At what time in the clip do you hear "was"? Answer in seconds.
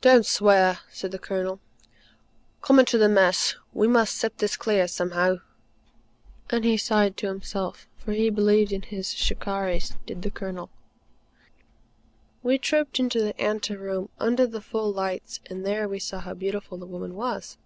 17.14-17.58